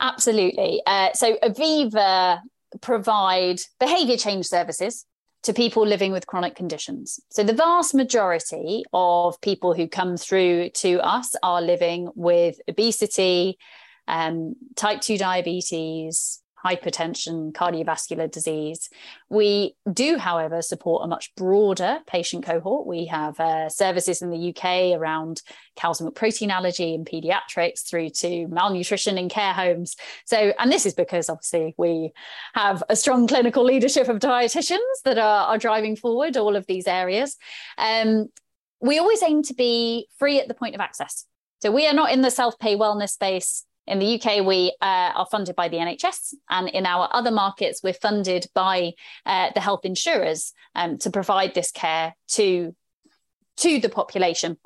[0.00, 0.80] Absolutely.
[0.86, 2.40] Uh, so, Oviva
[2.80, 5.04] provide behaviour change services
[5.42, 7.18] to people living with chronic conditions.
[7.30, 13.58] So, the vast majority of people who come through to us are living with obesity,
[14.06, 18.90] um, type 2 diabetes, hypertension, cardiovascular disease.
[19.28, 22.86] We do, however, support a much broader patient cohort.
[22.86, 25.42] We have uh, services in the UK around
[26.00, 29.94] milk protein allergy in pediatrics through to malnutrition in care homes.
[30.24, 32.12] So, and this is because obviously we
[32.54, 36.86] have a strong clinical leadership of dietitians that are, are driving forward all of these
[36.86, 37.36] areas.
[37.78, 38.28] Um,
[38.80, 41.26] we always aim to be free at the point of access.
[41.62, 45.26] So we are not in the self-pay wellness space in the UK, we uh, are
[45.30, 48.92] funded by the NHS, and in our other markets, we're funded by
[49.24, 52.74] uh, the health insurers um, to provide this care to
[53.58, 54.58] to the population.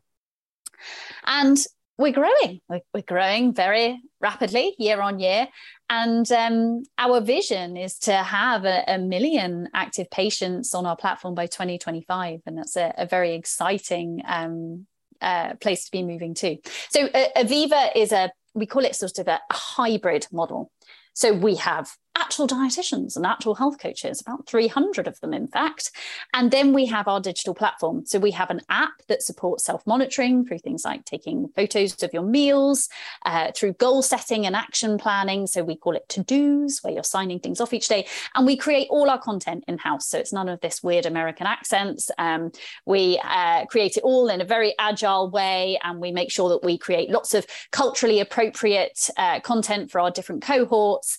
[1.24, 1.58] And
[1.98, 2.60] we're growing.
[2.68, 5.48] We're, we're growing very rapidly year on year,
[5.90, 11.34] and um, our vision is to have a, a, million active patients on our platform
[11.34, 14.86] by 2025, and that's a, a very exciting um,
[15.20, 16.56] uh, place to be moving to.
[16.88, 18.30] So, uh, Oviva is a
[18.60, 20.70] we call it sort of a, hybrid model.
[21.14, 25.90] So we have actual dietitians and actual health coaches, about 300 of them, in fact.
[26.34, 28.04] And then we have our digital platform.
[28.06, 32.12] So we have an app that supports self monitoring through things like taking photos of
[32.12, 32.88] your meals,
[33.24, 35.46] uh, through goal setting and action planning.
[35.46, 38.06] So we call it to dos, where you're signing things off each day.
[38.34, 40.06] And we create all our content in house.
[40.08, 42.10] So it's none of this weird American accents.
[42.18, 42.52] Um,
[42.84, 45.78] we uh, create it all in a very agile way.
[45.82, 50.10] And we make sure that we create lots of culturally appropriate uh, content for our
[50.10, 51.18] different cohorts.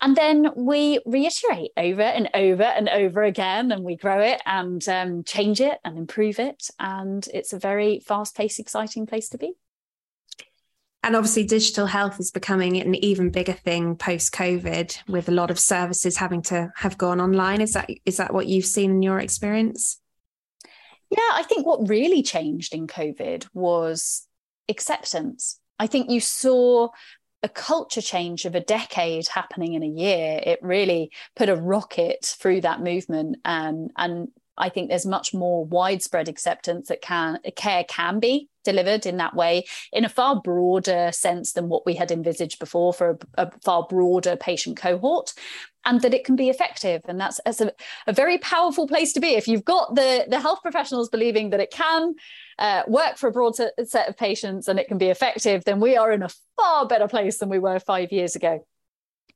[0.00, 4.86] And then we reiterate over and over and over again, and we grow it and
[4.88, 6.68] um, change it and improve it.
[6.78, 9.54] And it's a very fast paced, exciting place to be.
[11.02, 15.50] And obviously, digital health is becoming an even bigger thing post COVID, with a lot
[15.50, 17.60] of services having to have gone online.
[17.60, 20.00] Is that is that what you've seen in your experience?
[21.08, 24.26] Yeah, I think what really changed in COVID was
[24.68, 25.60] acceptance.
[25.78, 26.88] I think you saw
[27.46, 30.40] a culture change of a decade happening in a year.
[30.42, 33.36] It really put a rocket through that movement.
[33.44, 34.28] Um, and
[34.58, 39.36] I think there's much more widespread acceptance that can care can be delivered in that
[39.36, 43.50] way in a far broader sense than what we had envisaged before for a, a
[43.60, 45.32] far broader patient cohort
[45.84, 47.70] and that it can be effective and that's, that's a,
[48.08, 51.60] a, very powerful place to be if you've got the the health professionals believing that
[51.60, 52.16] it can
[52.58, 55.96] uh, work for a broad set of patients and it can be effective then we
[55.96, 58.64] are in a far better place than we were five years ago.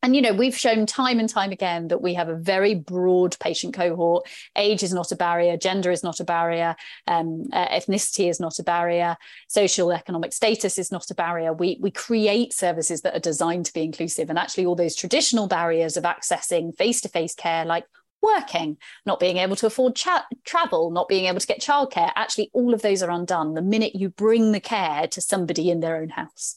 [0.03, 3.39] And you know we've shown time and time again that we have a very broad
[3.39, 4.27] patient cohort.
[4.57, 6.75] Age is not a barrier gender is not a barrier
[7.07, 9.17] um, uh, ethnicity is not a barrier
[9.49, 11.53] social economic status is not a barrier.
[11.53, 14.31] We we create services that are designed to be inclusive.
[14.31, 17.85] And actually all those traditional barriers of accessing face-to-face care like
[18.23, 22.13] working, not being able to afford cha- travel, not being able to get childcare.
[22.17, 25.81] Actually, all of those are undone the minute you bring the care to somebody in
[25.81, 26.57] their own house.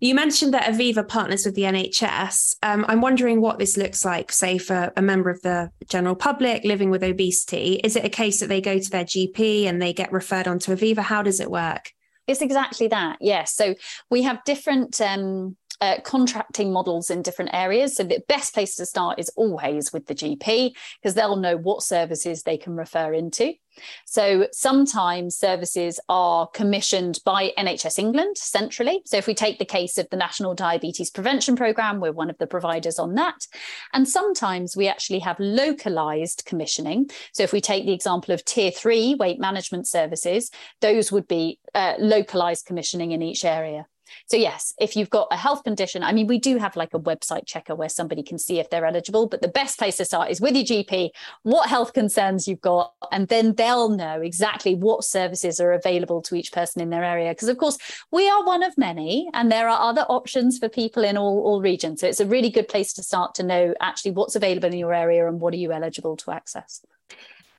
[0.00, 2.56] You mentioned that Oviva partners with the NHS.
[2.62, 6.64] Um, I'm wondering what this looks like, say, for a member of the general public
[6.64, 7.80] living with obesity.
[7.82, 10.58] Is it a case that they go to their GP and they get referred on
[10.60, 10.98] to Oviva?
[10.98, 11.92] How does it work?
[12.26, 13.16] It's exactly that.
[13.20, 13.54] Yes.
[13.54, 13.74] So
[14.10, 17.96] we have different um, uh, contracting models in different areas.
[17.96, 21.82] So the best place to start is always with the GP because they'll know what
[21.82, 23.54] services they can refer into.
[24.06, 29.02] So sometimes services are commissioned by NHS England centrally.
[29.04, 32.38] So if we take the case of the National Diabetes Prevention Programme, we're one of
[32.38, 33.46] the providers on that.
[33.92, 37.10] And sometimes we actually have localised commissioning.
[37.32, 41.58] So if we take the example of tier three weight management services, those would be
[41.74, 43.86] uh, localised commissioning in each area.
[44.26, 47.00] So, yes, if you've got a health condition, I mean, we do have like a
[47.00, 50.30] website checker where somebody can see if they're eligible, but the best place to start
[50.30, 51.10] is with your GP,
[51.42, 56.34] what health concerns you've got, and then they'll know exactly what services are available to
[56.34, 57.30] each person in their area.
[57.30, 57.78] Because, of course,
[58.10, 61.60] we are one of many, and there are other options for people in all, all
[61.60, 62.00] regions.
[62.00, 64.94] So, it's a really good place to start to know actually what's available in your
[64.94, 66.84] area and what are you eligible to access.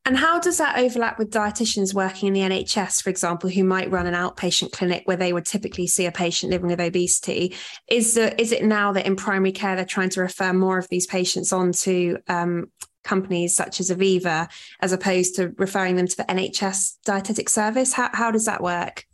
[0.09, 3.91] And how does that overlap with dietitians working in the NHS, for example, who might
[3.91, 7.53] run an outpatient clinic where they would typically see a patient living with obesity?
[7.87, 11.53] Is it now that in primary care they're trying to refer more of these patients
[11.53, 12.71] on to um,
[13.03, 17.93] companies such as Oviva as opposed to referring them to the NHS dietetic service?
[17.93, 19.05] How, how does that work?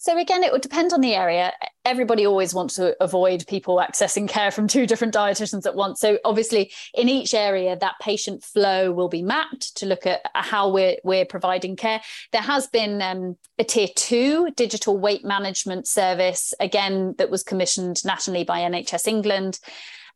[0.00, 1.52] So again, it would depend on the area.
[1.84, 6.00] Everybody always wants to avoid people accessing care from two different dietitians at once.
[6.00, 10.70] So obviously, in each area, that patient flow will be mapped to look at how
[10.70, 12.00] we're we're providing care.
[12.32, 18.02] There has been um, a tier two digital weight management service again that was commissioned
[18.02, 19.60] nationally by NHS England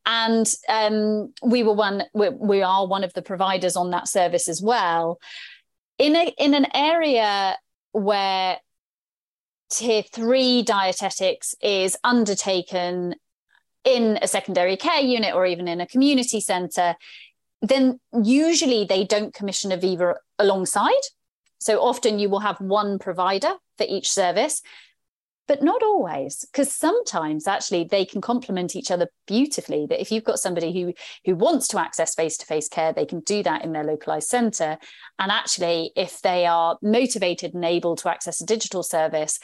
[0.06, 4.48] and um, we were one we, we, are one of the providers on that service
[4.48, 5.18] as well
[5.98, 7.56] in a in an area
[7.92, 8.58] where
[9.74, 13.14] tier three dietetics is undertaken
[13.84, 16.96] in a secondary care unit or even in a community centre,
[17.60, 20.92] then usually they don't commission Oviva alongside.
[21.58, 24.62] So often you will have one provider for each service,
[25.46, 29.86] but not always, because sometimes actually they can complement each other beautifully.
[29.86, 33.42] That if you've got somebody who who wants to access face-to-face care, they can do
[33.42, 34.78] that in their localized center.
[35.18, 39.38] And actually, if they are motivated and able to access a digital service,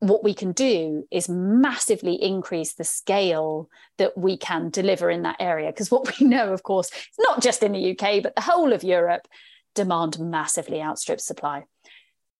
[0.00, 5.36] what we can do is massively increase the scale that we can deliver in that
[5.40, 5.70] area.
[5.70, 8.84] Because what we know, of course, not just in the UK, but the whole of
[8.84, 9.26] Europe,
[9.74, 11.64] demand massively outstrips supply.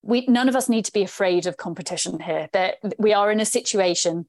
[0.05, 2.49] We, none of us need to be afraid of competition here.
[2.53, 4.27] That we are in a situation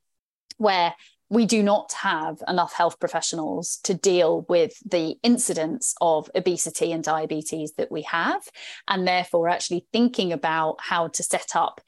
[0.58, 0.96] where
[1.30, 7.04] we do not have enough health professionals to deal with the incidence of obesity and
[7.04, 8.44] diabetes that we have.
[8.88, 11.82] And therefore, actually thinking about how to set up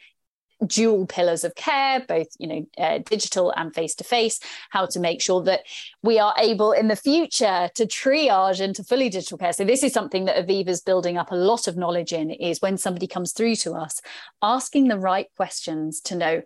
[0.65, 4.39] dual pillars of care, both you know uh, digital and face to face.
[4.69, 5.61] How to make sure that
[6.01, 9.53] we are able in the future to triage into fully digital care.
[9.53, 12.31] So this is something that Oviva's building up a lot of knowledge in.
[12.31, 14.01] Is when somebody comes through to us,
[14.41, 16.41] asking the right questions to know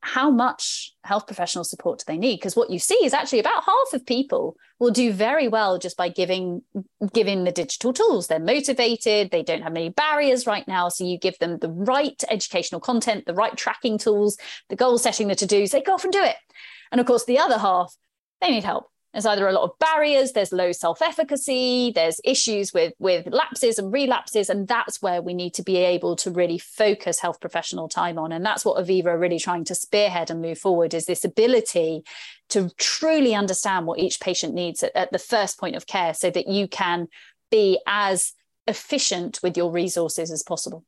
[0.00, 2.36] how much health professional support do they need?
[2.36, 5.96] Because what you see is actually about half of people will do very well just
[5.96, 6.62] by giving
[7.12, 8.26] giving the digital tools.
[8.26, 9.30] They're motivated.
[9.30, 10.88] They don't have many barriers right now.
[10.88, 14.36] So you give them the right educational content the right tracking tools
[14.68, 16.36] the goal setting the to-dos they go off and do it.
[16.92, 17.94] And of course the other half
[18.40, 22.92] they need help there's either a lot of barriers there's low self-efficacy there's issues with
[22.98, 27.20] with lapses and relapses and that's where we need to be able to really focus
[27.20, 28.32] health professional time on.
[28.32, 32.02] And that's what Oviva are really trying to spearhead and move forward is this ability
[32.50, 36.30] to truly understand what each patient needs at, at the first point of care so
[36.30, 37.08] that you can
[37.50, 38.32] be as
[38.66, 40.84] efficient with your resources as possible.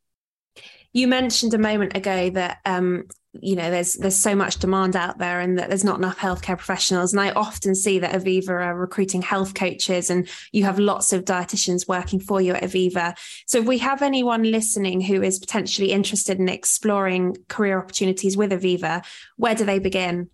[0.93, 3.05] You mentioned a moment ago that um,
[3.35, 6.57] you know there's there's so much demand out there and that there's not enough healthcare
[6.57, 7.13] professionals.
[7.13, 11.25] And i often see that Oviva are recruiting health coaches and you have lots of
[11.25, 13.17] dietitians working for you at Oviva.
[13.47, 18.51] So if we have anyone listening who is potentially interested in exploring career opportunities with
[18.51, 19.05] Oviva
[19.37, 20.31] where do they begin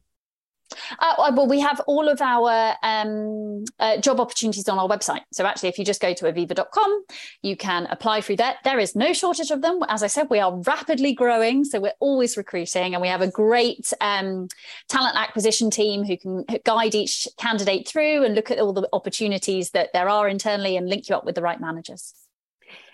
[0.99, 5.21] uh, well, we have all of our um, uh, job opportunities on our website.
[5.33, 7.05] So actually, if you just go to oviva.com,
[7.43, 8.57] you can apply through that.
[8.65, 9.81] There is no shortage of them.
[9.89, 13.31] As I said, we are rapidly growing, so we're always recruiting, and we have a
[13.31, 14.49] great um,
[14.89, 19.71] talent acquisition team who can guide each candidate through and look at all the opportunities
[19.71, 22.15] that there are internally and link you up with the right managers.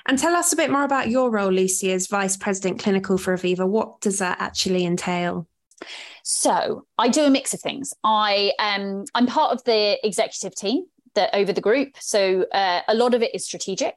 [0.07, 3.37] And tell us a bit more about your role, Lucy, as Vice President Clinical for
[3.37, 3.69] Oviva.
[3.69, 5.47] What does that actually entail?
[6.23, 7.93] So I do a mix of things.
[8.05, 11.97] I um I'm part of the executive team that over the group.
[11.99, 13.95] So uh, a lot of it is strategic.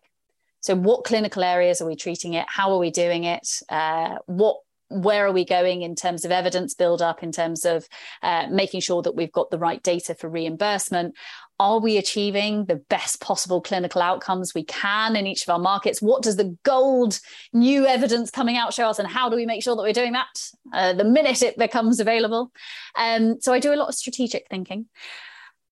[0.62, 2.46] So what clinical areas are we treating it?
[2.48, 3.48] How are we doing it?
[3.70, 4.58] Uh, what
[4.90, 7.88] where are we going in terms of evidence build up in terms of
[8.22, 11.16] uh, making sure that we've got the right data for reimbursement
[11.60, 16.02] are we achieving the best possible clinical outcomes we can in each of our markets?
[16.02, 17.20] What does the gold
[17.54, 20.14] new evidence coming out show us and how do we make sure that we're doing
[20.14, 22.52] that uh, the minute it becomes available?
[22.96, 24.88] Um, so i do a lot of strategic thinking.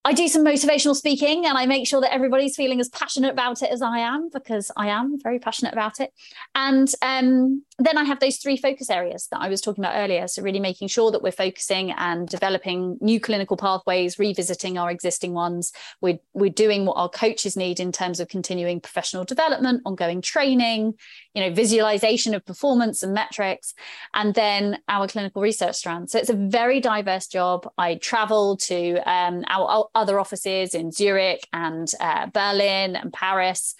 [0.03, 3.61] I do some motivational speaking and I make sure that everybody's feeling as passionate about
[3.61, 6.11] it as I am because I am very passionate about it.
[6.55, 10.27] And um, then I have those three focus areas that I was talking about earlier.
[10.27, 15.33] So, really making sure that we're focusing and developing new clinical pathways, revisiting our existing
[15.33, 15.71] ones.
[16.01, 20.93] We're, we're doing what our coaches need in terms of continuing professional development, ongoing training,
[21.33, 23.73] you know, visualization of performance and metrics,
[24.13, 26.09] and then our clinical research strand.
[26.09, 27.69] So, it's a very diverse job.
[27.77, 33.75] I travel to um, our, our other offices in Zurich and uh, Berlin and Paris.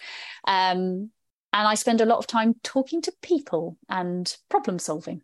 [0.46, 1.10] Um,
[1.52, 5.22] and I spend a lot of time talking to people and problem solving.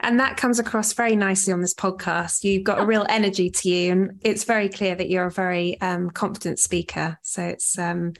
[0.00, 2.42] And that comes across very nicely on this podcast.
[2.42, 5.80] You've got a real energy to you, and it's very clear that you're a very
[5.80, 7.18] um, confident speaker.
[7.22, 8.14] So it's um,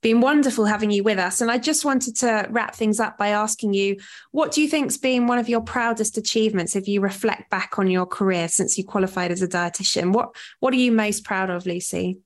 [0.00, 1.42] been wonderful having you with us.
[1.42, 3.96] And I just wanted to wrap things up by asking you
[4.30, 7.90] what do you think's been one of your proudest achievements if you reflect back on
[7.90, 10.12] your career since you qualified as a dietitian?
[10.12, 12.18] What what are you most proud of, Lucy?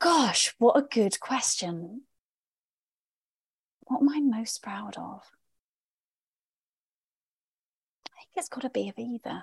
[0.00, 2.02] Gosh, what a good question.
[3.80, 5.30] What am I most proud of?
[8.08, 9.42] I think it's got to be Oviva.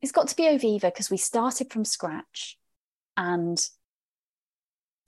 [0.00, 2.56] It's got to be Oviva because we started from scratch
[3.16, 3.58] and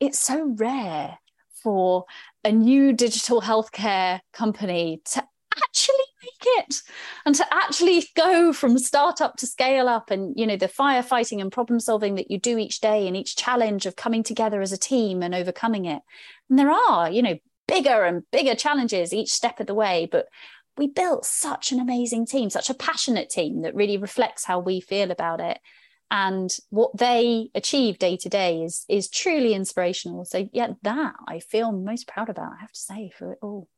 [0.00, 1.18] it's so rare
[1.62, 2.06] for
[2.42, 5.22] a new digital healthcare company to
[6.26, 6.82] make it.
[7.24, 11.52] And to actually go from startup to scale up and you know the firefighting and
[11.52, 14.78] problem solving that you do each day and each challenge of coming together as a
[14.78, 16.02] team and overcoming it.
[16.50, 20.26] And there are you know bigger and bigger challenges each step of the way but
[20.76, 24.80] we built such an amazing team such a passionate team that really reflects how we
[24.80, 25.58] feel about it.
[26.08, 30.24] And what they achieve day to day is is truly inspirational.
[30.24, 33.68] So yeah that i feel most proud about i have to say for it all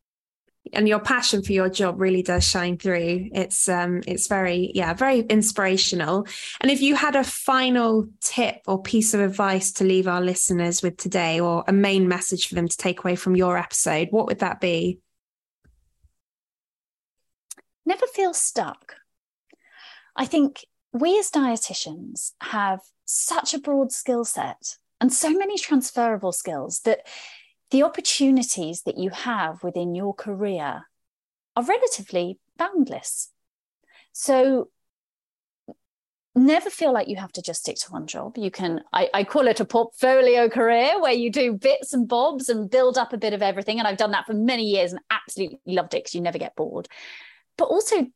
[0.73, 3.29] and your passion for your job really does shine through.
[3.33, 6.27] It's um it's very yeah very inspirational.
[6.61, 10.83] And if you had a final tip or piece of advice to leave our listeners
[10.83, 14.27] with today or a main message for them to take away from your episode what
[14.27, 15.01] would that be?
[17.85, 18.97] Never feel stuck.
[20.15, 26.33] I think we as dietitians have such a broad skill set and so many transferable
[26.33, 27.07] skills that
[27.71, 30.83] the opportunities that you have within your career
[31.57, 33.31] are relatively boundless.
[34.13, 34.69] So,
[36.35, 38.39] never feel like you have to just stick to one job.
[38.39, 42.49] You can, I, I, call it a portfolio career where you do bits and bobs
[42.49, 43.79] and build up a bit of everything.
[43.79, 46.55] And I've done that for many years and absolutely loved it because you never get
[46.57, 46.89] bored.
[47.57, 48.07] But also,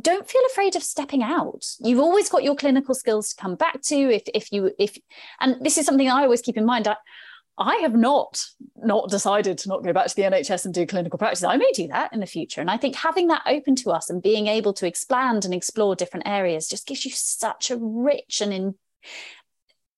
[0.00, 1.64] don't feel afraid of stepping out.
[1.80, 3.96] You've always got your clinical skills to come back to.
[3.96, 4.96] If if you if,
[5.40, 6.86] and this is something I always keep in mind.
[6.86, 6.96] I,
[7.58, 8.44] I have not
[8.76, 11.42] not decided to not go back to the NHS and do clinical practice.
[11.42, 12.60] I may do that in the future.
[12.60, 15.96] And I think having that open to us and being able to expand and explore
[15.96, 18.74] different areas just gives you such a rich and in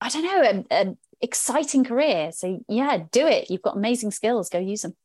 [0.01, 2.31] I don't know, an exciting career.
[2.33, 3.51] So yeah, do it.
[3.51, 4.49] You've got amazing skills.
[4.49, 4.97] Go use them.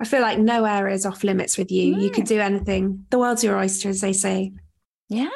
[0.00, 1.94] I feel like no area is off limits with you.
[1.94, 2.02] Mm.
[2.02, 3.06] You could do anything.
[3.10, 4.52] The world's your oyster, as they say.
[5.08, 5.28] Yeah,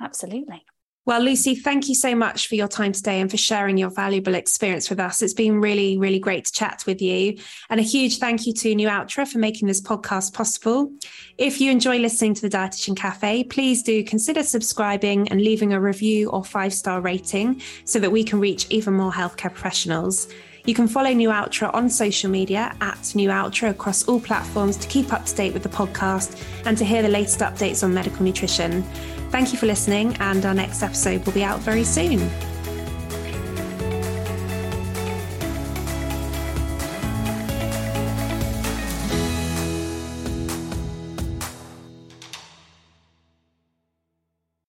[0.00, 0.64] absolutely.
[1.04, 4.36] Well, Lucy, thank you so much for your time today and for sharing your valuable
[4.36, 5.20] experience with us.
[5.20, 7.38] It's been really, really great to chat with you.
[7.68, 10.92] And a huge thank you to Nualtra for making this podcast possible.
[11.38, 15.80] If you enjoy listening to the Dietitian Cafe, please do consider subscribing and leaving a
[15.80, 20.28] review or five star rating so that we can reach even more healthcare professionals.
[20.64, 25.24] You can follow Nualtra on social media at Nualtra across all platforms to keep up
[25.26, 28.82] to date with the podcast and to hear the latest updates on medical nutrition.
[29.30, 32.30] Thank you for listening, and our next episode will be out very soon.